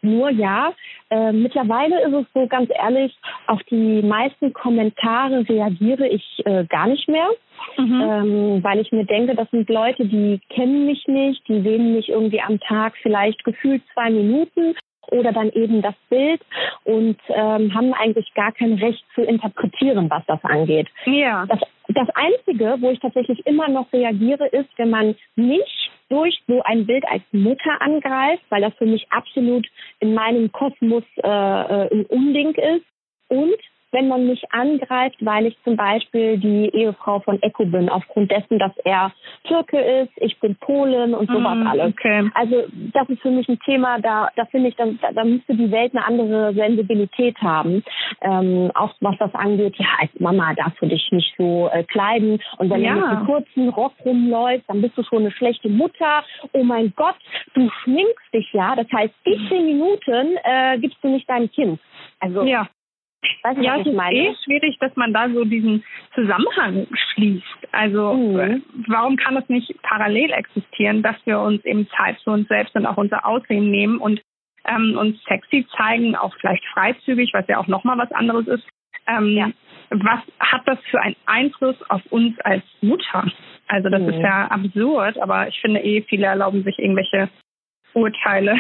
[0.04, 0.74] nur ja,
[1.12, 6.88] äh, mittlerweile ist es so ganz ehrlich, auf die meisten Kommentare reagiere ich äh, gar
[6.88, 7.30] nicht mehr,
[7.78, 8.02] mhm.
[8.02, 12.10] ähm, weil ich mir denke, das sind Leute, die kennen mich nicht, die sehen mich
[12.10, 14.76] irgendwie am Tag vielleicht gefühlt zwei Minuten
[15.12, 16.41] oder dann eben das Bild
[16.84, 20.88] und ähm, haben eigentlich gar kein Recht zu interpretieren, was das angeht.
[21.06, 21.45] Ja.
[21.45, 25.81] Das, das Einzige, wo ich tatsächlich immer noch reagiere, ist, wenn man mich
[26.12, 29.65] durch so ein Bild als Mutter angreift, weil das für mich absolut
[30.00, 32.86] in meinem Kosmos äh, äh ein Unding ist.
[33.30, 33.58] Und
[33.91, 38.60] wenn man mich angreift, weil ich zum Beispiel die Ehefrau von Eko bin, aufgrund dessen,
[38.60, 39.12] dass er
[39.43, 41.93] Türke ist, ich bin Polen und sowas mm, alles.
[41.93, 42.30] Okay.
[42.34, 45.71] Also das ist für mich ein Thema, da, da finde ich, da, da müsste die
[45.71, 47.84] Welt eine andere Sensibilität haben.
[48.21, 52.39] Ähm, auch was das angeht, ja, als Mama darfst du dich nicht so äh, kleiden.
[52.58, 52.93] Und wenn ja.
[52.93, 56.23] du mit einem kurzen Rock rumläufst, dann bist du schon eine schlechte Mutter.
[56.54, 57.15] Oh mein Gott,
[57.54, 58.75] du schminkst dich ja.
[58.75, 61.80] Das heißt, die zehn Minuten äh, gibst du nicht deinem Kind.
[62.19, 62.67] Also ja.
[63.44, 64.16] Weißt du, ja, es ist meine?
[64.16, 65.84] eh schwierig, dass man da so diesen
[66.16, 67.68] Zusammenhang schließt.
[67.72, 68.64] Also mhm.
[68.88, 72.86] Warum kann es nicht parallel existieren, dass wir uns eben Zeit für uns selbst und
[72.86, 74.22] auch unser Aussehen nehmen und
[74.66, 78.68] ähm, uns sexy zeigen, auch vielleicht freizügig, was ja auch nochmal was anderes ist.
[79.08, 79.52] Ähm, ja.
[79.90, 83.26] Was hat das für einen Einfluss auf uns als Mutter?
[83.68, 84.10] Also das mhm.
[84.10, 87.30] ist ja absurd, aber ich finde eh, viele erlauben sich irgendwelche
[87.94, 88.58] Urteile,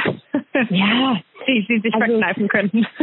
[0.69, 1.19] ja.
[1.47, 2.85] die sie sich also, verkneifen könnten.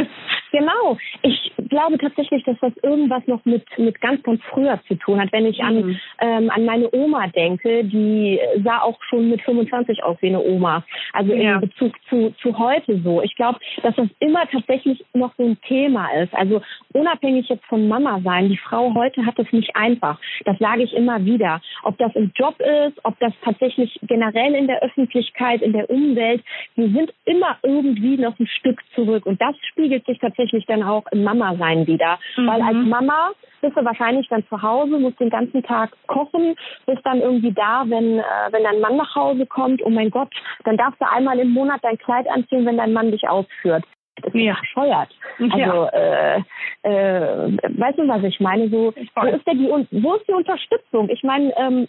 [0.51, 0.97] Genau.
[1.23, 5.33] Ich glaube tatsächlich, dass das irgendwas noch mit, mit ganz, ganz früher zu tun hat.
[5.33, 6.01] Wenn ich an, mhm.
[6.21, 10.85] ähm, an meine Oma denke, die sah auch schon mit 25 aus wie eine Oma.
[11.13, 11.55] Also ja.
[11.55, 13.23] in Bezug zu, zu heute so.
[13.23, 16.33] Ich glaube, dass das immer tatsächlich noch so ein Thema ist.
[16.35, 20.19] Also unabhängig jetzt von Mama sein, die Frau heute hat es nicht einfach.
[20.45, 21.61] Das sage ich immer wieder.
[21.83, 26.43] Ob das im Job ist, ob das tatsächlich generell in der Öffentlichkeit, in der Umwelt,
[26.75, 29.27] wir sind immer irgendwie noch ein Stück zurück.
[29.27, 32.19] Und das spiegelt sich tatsächlich dann auch im Mama sein wieder.
[32.37, 32.47] Mhm.
[32.47, 36.55] Weil als Mama bist du wahrscheinlich dann zu Hause, musst den ganzen Tag kochen,
[36.87, 40.33] bist dann irgendwie da, wenn, äh, wenn dein Mann nach Hause kommt, oh mein Gott,
[40.65, 43.85] dann darfst du einmal im Monat dein Kleid anziehen, wenn dein Mann dich ausführt.
[44.23, 45.15] Das ist ja bescheuert.
[45.39, 45.89] Also, ja.
[45.91, 46.43] äh,
[46.83, 48.69] äh, weißt du, was ich meine?
[48.69, 51.09] So, wo ist denn die, wo ist die Unterstützung?
[51.09, 51.89] Ich meine, ähm,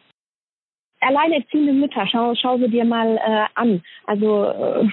[1.02, 3.82] alleinerziehende Mütter, schau, schau sie dir mal äh, an.
[4.06, 4.88] Also äh,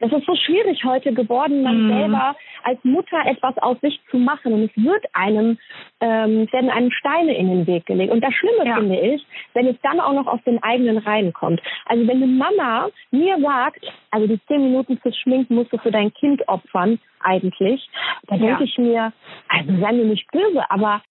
[0.00, 1.88] das ist so schwierig heute geworden, man mm.
[1.88, 4.52] selber als Mutter etwas aus sich zu machen.
[4.52, 5.58] Und es wird einem,
[6.00, 8.12] ähm, werden einem Steine in den Weg gelegt.
[8.12, 8.76] Und das Schlimme ja.
[8.76, 11.60] finde ich, wenn es dann auch noch aus den eigenen Reihen kommt.
[11.86, 15.90] Also wenn eine Mama mir sagt, also die zehn Minuten fürs Schminken musst du für
[15.90, 17.88] dein Kind opfern, eigentlich,
[18.28, 18.46] da ja.
[18.46, 19.12] denke ich mir,
[19.48, 21.02] also sei mir nicht böse, aber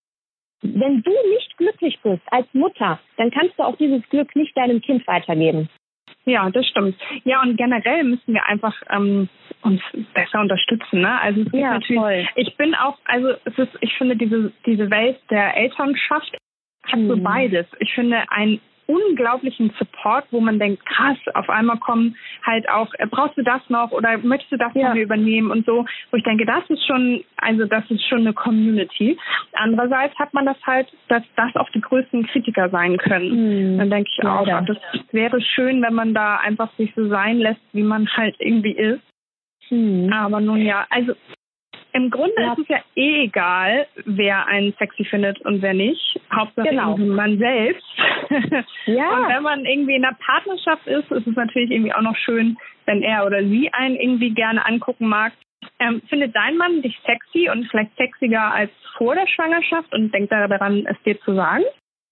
[0.61, 4.81] wenn du nicht glücklich bist als Mutter, dann kannst du auch dieses Glück nicht deinem
[4.81, 5.69] Kind weitergeben.
[6.25, 6.95] Ja, das stimmt.
[7.23, 9.29] Ja, und generell müssen wir einfach ähm,
[9.61, 9.81] uns
[10.13, 11.01] besser unterstützen.
[11.01, 11.21] Ne?
[11.21, 12.27] Also es ja, natürlich, voll.
[12.35, 16.37] ich bin auch, also es ist, ich finde diese diese Welt der Elternschaft
[16.83, 17.23] hat so hm.
[17.23, 17.65] beides.
[17.79, 23.05] Ich finde ein unglaublichen Support, wo man denkt, krass, auf einmal kommen halt auch, äh,
[23.05, 24.87] brauchst du das noch oder möchtest du das ja.
[24.87, 28.21] von mir übernehmen und so, wo ich denke, das ist schon, also das ist schon
[28.21, 29.17] eine Community.
[29.53, 33.73] Andererseits hat man das halt, dass das auch die größten Kritiker sein können.
[33.73, 33.77] Mhm.
[33.77, 34.77] Dann denke ich auch, ja, das
[35.11, 39.01] wäre schön, wenn man da einfach sich so sein lässt, wie man halt irgendwie ist.
[39.69, 40.11] Mhm.
[40.13, 41.13] Aber nun ja, also
[41.97, 42.53] im Grunde ja.
[42.53, 46.19] ist es ja eh egal, wer einen sexy findet und wer nicht.
[46.31, 46.95] Hauptsache genau.
[46.97, 47.85] man selbst.
[48.85, 49.09] Ja.
[49.09, 52.57] Und wenn man irgendwie in einer Partnerschaft ist, ist es natürlich irgendwie auch noch schön,
[52.85, 55.33] wenn er oder sie einen irgendwie gerne angucken mag.
[55.79, 60.31] Ähm, findet dein Mann dich sexy und vielleicht sexiger als vor der Schwangerschaft und denkt
[60.31, 61.63] daran, es dir zu sagen?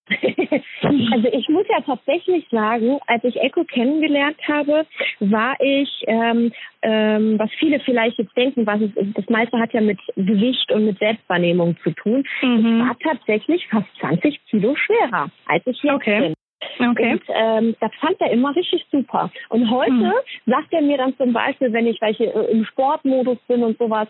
[0.82, 4.86] also ich muss ja tatsächlich sagen, als ich Echo kennengelernt habe,
[5.20, 9.74] war ich, ähm, ähm, was viele vielleicht jetzt denken, was es ist, das meiste hat
[9.74, 12.24] ja mit Gewicht und mit Selbstwahrnehmung zu tun.
[12.41, 12.82] Mhm.
[12.82, 16.20] Ich war tatsächlich fast 20 Kilo schwerer, als ich jetzt okay.
[16.22, 16.34] bin.
[16.80, 17.13] Okay.
[17.13, 19.32] Und ähm, das fand er immer richtig super.
[19.50, 20.12] Und heute mhm.
[20.46, 24.08] sagt er mir dann zum Beispiel, wenn ich welche äh, im Sportmodus bin und sowas,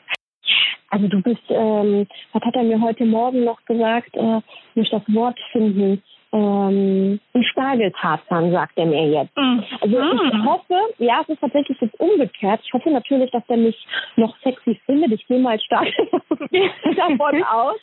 [0.96, 4.16] also du bist, ähm, was hat er mir heute Morgen noch gesagt?
[4.16, 4.40] Äh,
[4.76, 6.02] muss das Wort finden.
[6.32, 9.36] ähm, ein Spargeltarzan, sagt er mir jetzt.
[9.38, 9.64] Mhm.
[9.82, 10.46] Also ich mhm.
[10.46, 12.62] hoffe, ja, es ist tatsächlich jetzt umgekehrt.
[12.64, 13.76] Ich hoffe natürlich, dass er mich
[14.16, 15.12] noch sexy findet.
[15.12, 15.88] Ich gehe mal stark
[16.96, 17.76] davon aus.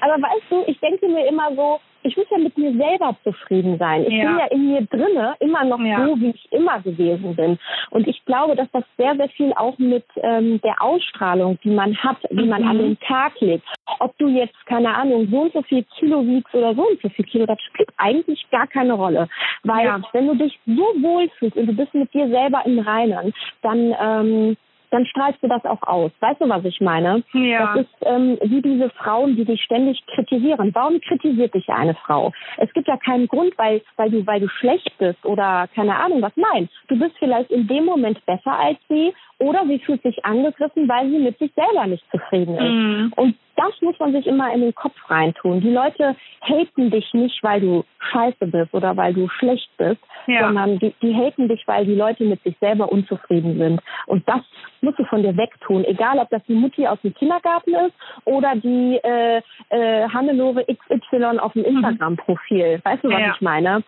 [0.00, 3.78] Aber weißt du, ich denke mir immer so, ich muss ja mit mir selber zufrieden
[3.78, 4.04] sein.
[4.06, 4.24] Ich ja.
[4.24, 6.06] bin ja in mir drinne immer noch ja.
[6.06, 7.58] so, wie ich immer gewesen bin.
[7.90, 11.96] Und ich glaube, dass das sehr, sehr viel auch mit ähm, der Ausstrahlung, die man
[11.98, 12.48] hat, die mhm.
[12.48, 12.82] man an mhm.
[12.82, 13.66] den Tag legt.
[14.00, 17.08] Ob du jetzt, keine Ahnung, so und so viel Kilo wiegst oder so und so
[17.10, 19.28] viel Kilo, das spielt eigentlich gar keine Rolle.
[19.64, 20.00] Weil ja.
[20.12, 24.56] wenn du dich so wohlfühlst und du bist mit dir selber im Reinen, dann ähm,
[24.90, 26.10] dann strahlst du das auch aus.
[26.20, 27.22] Weißt du, was ich meine?
[27.32, 27.74] Ja.
[27.74, 30.70] Das ist ähm, wie diese Frauen, die dich ständig kritisieren.
[30.74, 32.32] Warum kritisiert dich eine Frau?
[32.56, 36.22] Es gibt ja keinen Grund, weil, weil du, weil du schlecht bist oder keine Ahnung
[36.22, 36.32] was.
[36.36, 40.88] Nein, du bist vielleicht in dem Moment besser als sie oder sie fühlt sich angegriffen,
[40.88, 42.62] weil sie mit sich selber nicht zufrieden ist.
[42.62, 43.12] Mhm.
[43.16, 45.60] Und das muss man sich immer in den Kopf reintun.
[45.60, 50.46] Die Leute haten dich nicht, weil du scheiße bist oder weil du schlecht bist, ja.
[50.46, 53.80] sondern die, die haten dich, weil die Leute mit sich selber unzufrieden sind.
[54.06, 54.42] Und das
[54.82, 55.84] musst du von dir wegtun.
[55.84, 61.38] Egal, ob das die Mutti aus dem Kindergarten ist oder die äh, äh, Hannelore XY
[61.38, 61.76] auf dem mhm.
[61.76, 62.80] Instagram-Profil.
[62.84, 63.32] Weißt du, was ja.
[63.34, 63.82] ich meine?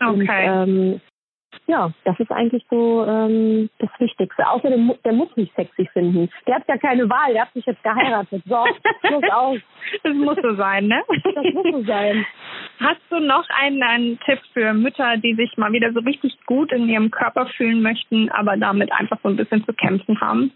[0.00, 0.08] Okay.
[0.08, 1.00] Und, ähm,
[1.66, 4.48] ja, das ist eigentlich so ähm, das Wichtigste.
[4.48, 6.28] Außerdem, der muss mich sexy finden.
[6.46, 8.42] Der hat ja keine Wahl, der hat sich jetzt geheiratet.
[8.46, 8.56] So,
[9.10, 9.58] muss aus.
[10.02, 11.02] Das muss so sein, ne?
[11.34, 12.26] Das muss so sein.
[12.80, 16.72] Hast du noch einen, einen Tipp für Mütter, die sich mal wieder so richtig gut
[16.72, 20.52] in ihrem Körper fühlen möchten, aber damit einfach so ein bisschen zu kämpfen haben?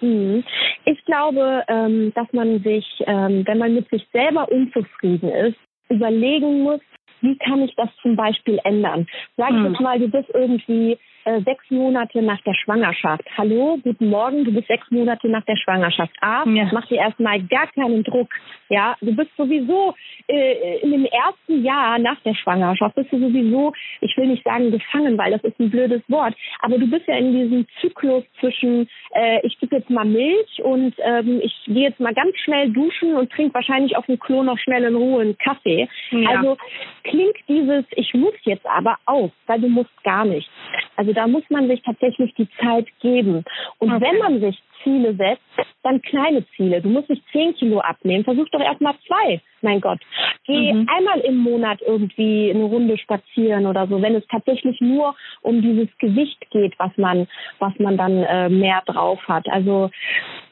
[0.00, 0.44] Mhm.
[0.84, 6.62] Ich glaube, ähm, dass man sich, ähm, wenn man mit sich selber unzufrieden ist, überlegen
[6.62, 6.80] muss,
[7.20, 9.06] wie kann ich das zum Beispiel ändern?
[9.36, 9.66] Sag hm.
[9.66, 13.24] jetzt mal, du bist irgendwie äh, sechs Monate nach der Schwangerschaft.
[13.36, 16.12] Hallo, guten Morgen, du bist sechs Monate nach der Schwangerschaft.
[16.20, 16.68] A, ja.
[16.72, 18.28] mach dir erstmal gar keinen Druck.
[18.68, 19.94] Ja, du bist sowieso
[20.28, 24.70] äh, in dem ersten Jahr nach der Schwangerschaft bist du sowieso, ich will nicht sagen
[24.70, 28.88] gefangen, weil das ist ein blödes Wort, aber du bist ja in diesem Zyklus zwischen,
[29.14, 33.16] äh, ich gebe jetzt mal Milch und ähm, ich gehe jetzt mal ganz schnell duschen
[33.16, 35.88] und trinke wahrscheinlich auf dem Klo noch schnell in Ruhe einen Kaffee.
[36.10, 36.30] Ja.
[36.30, 36.56] Also
[37.02, 40.48] klingt dieses, ich muss jetzt aber auf, weil du musst gar nicht.
[40.96, 43.44] Also da muss man sich tatsächlich die Zeit geben.
[43.78, 44.04] Und okay.
[44.04, 45.42] wenn man sich Ziele setzt,
[45.82, 46.80] dann kleine Ziele.
[46.80, 49.40] Du musst nicht zehn Kilo abnehmen, versuch doch erst mal zwei.
[49.62, 49.98] Mein Gott.
[50.46, 50.86] Geh mhm.
[50.88, 55.88] einmal im Monat irgendwie eine Runde spazieren oder so, wenn es tatsächlich nur um dieses
[55.98, 57.26] Gewicht geht, was man,
[57.58, 59.48] was man dann äh, mehr drauf hat.
[59.48, 59.90] Also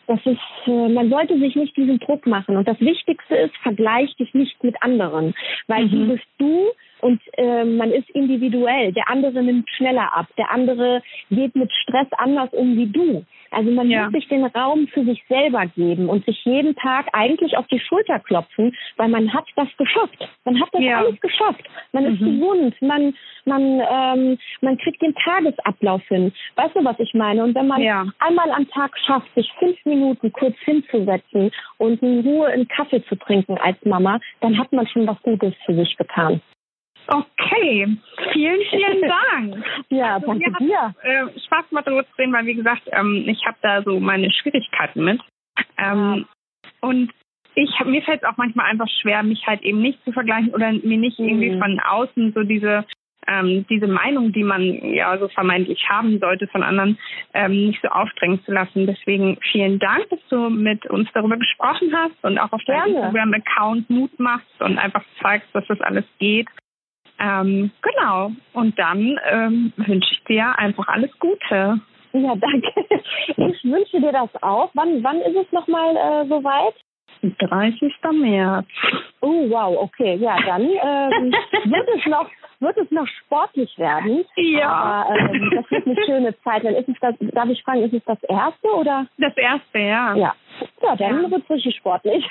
[0.07, 2.57] das ist, äh, man sollte sich nicht diesen Druck machen.
[2.57, 5.35] Und das Wichtigste ist, vergleich dich nicht mit anderen.
[5.69, 5.91] Weil mhm.
[5.91, 6.71] wie bist du
[7.05, 8.91] und äh, man ist individuell.
[8.93, 10.27] Der andere nimmt schneller ab.
[10.39, 13.27] Der andere geht mit Stress anders um wie du.
[13.51, 14.05] Also man ja.
[14.05, 17.79] muss sich den Raum für sich selber geben und sich jeden Tag eigentlich auf die
[17.79, 20.17] Schulter klopfen, weil man hat das geschafft.
[20.47, 21.01] Man hat das ja.
[21.01, 21.63] alles geschafft.
[21.93, 22.41] Man ist mhm.
[22.41, 22.75] gesund.
[22.81, 23.15] Man,
[23.45, 26.33] man, ähm, man kriegt den Tagesablauf hin.
[26.57, 27.45] Weißt du, was ich meine?
[27.45, 28.07] Und wenn man ja.
[28.19, 33.17] einmal am Tag schafft, sich fünf Minuten kurz hinzusetzen und in Ruhe einen Kaffee zu
[33.17, 36.41] trinken als Mama, dann hat man schon was Gutes für sich getan.
[37.07, 37.97] Okay,
[38.33, 39.65] vielen, vielen Dank.
[39.91, 40.95] ja, also, danke dir.
[41.03, 44.33] Äh, Spaß mal darüber zu reden, weil wie gesagt, ähm, ich habe da so meine
[44.33, 45.21] Schwierigkeiten mit.
[45.79, 46.27] Ähm.
[46.81, 47.13] Und
[47.55, 50.73] ich mir fällt es auch manchmal einfach schwer, mich halt eben nicht zu vergleichen oder
[50.73, 51.29] mir nicht mhm.
[51.29, 52.85] irgendwie von außen so diese
[53.27, 54.63] ähm, diese Meinung, die man
[54.93, 56.99] ja so vermeintlich haben sollte von anderen,
[57.33, 58.87] ähm, nicht so aufdrängen zu lassen.
[58.87, 63.89] Deswegen vielen Dank, dass du mit uns darüber gesprochen hast und auch auf deinem Instagram-Account
[63.89, 66.49] Mut machst und einfach zeigst, dass das alles geht.
[67.25, 68.33] Ähm, genau.
[68.53, 71.81] Und dann ähm, wünsche ich dir einfach alles Gute.
[72.13, 72.73] Ja, danke.
[73.37, 74.71] Ich wünsche dir das auch.
[74.75, 76.75] Wann, wann ist es nochmal äh, soweit?
[77.23, 77.93] 30.
[78.13, 78.67] März.
[79.21, 80.17] Oh, wow, okay.
[80.17, 81.33] Ja, dann ähm,
[81.65, 82.29] wird es noch
[82.61, 84.25] wird es noch sportlich werden.
[84.37, 84.69] Ja.
[84.71, 86.65] Aber, ähm, das wird eine schöne Zeit.
[86.65, 89.07] Dann ist es das, darf ich fragen, ist es das erste oder?
[89.19, 90.15] Das erste, ja.
[90.15, 90.35] Ja.
[90.83, 91.31] Ja, dann ja.
[91.31, 92.25] wird es richtig sportlich.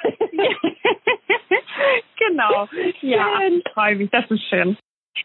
[2.18, 2.68] genau.
[3.02, 3.40] Ja,
[3.74, 4.10] freue mich.
[4.10, 4.78] Das ist schön.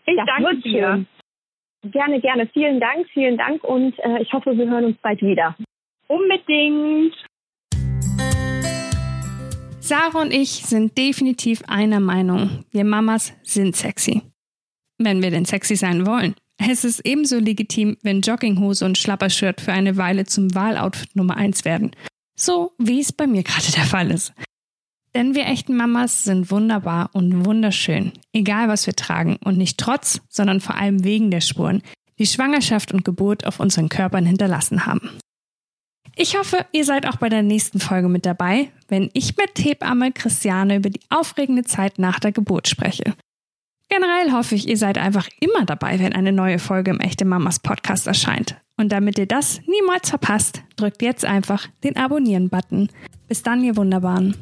[0.07, 0.93] Ich das danke dir.
[0.93, 1.07] Schön.
[1.93, 2.47] Gerne, gerne.
[2.49, 5.55] Vielen Dank, vielen Dank und äh, ich hoffe, wir hören uns bald wieder.
[6.09, 7.15] Unbedingt.
[9.89, 12.67] Sarah und ich sind definitiv einer Meinung.
[12.71, 14.21] Wir Mamas sind sexy.
[14.99, 16.35] Wenn wir denn sexy sein wollen.
[16.59, 21.65] Es ist ebenso legitim, wenn Jogginghose und Schlappershirt für eine Weile zum Wahloutfit Nummer 1
[21.65, 21.93] werden.
[22.37, 24.35] So wie es bei mir gerade der Fall ist.
[25.15, 30.21] Denn wir echten Mamas sind wunderbar und wunderschön, egal was wir tragen und nicht trotz,
[30.29, 31.83] sondern vor allem wegen der Spuren,
[32.19, 35.19] die Schwangerschaft und Geburt auf unseren Körpern hinterlassen haben.
[36.21, 40.11] Ich hoffe, ihr seid auch bei der nächsten Folge mit dabei, wenn ich mit Hebamme
[40.11, 43.15] Christiane über die aufregende Zeit nach der Geburt spreche.
[43.89, 47.61] Generell hoffe ich, ihr seid einfach immer dabei, wenn eine neue Folge im Echte Mamas
[47.61, 48.57] Podcast erscheint.
[48.77, 52.89] Und damit ihr das niemals verpasst, drückt jetzt einfach den Abonnieren-Button.
[53.29, 54.35] Bis dann, ihr Wunderbaren.